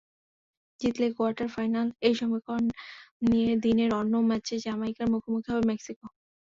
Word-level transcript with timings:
জিতলেই 0.79 1.11
quarter 1.17 1.47
ফাইনাল—এই 1.55 2.13
সমীকরণ 2.19 2.65
নিয়ে 3.25 3.51
দিনের 3.63 3.91
অন্য 3.99 4.13
ম্যাচে 4.29 4.55
জ্যামাইকার 4.65 5.07
মুখোমুখি 5.13 5.49
হবে 5.51 5.63
মেক্সিকো। 5.71 6.05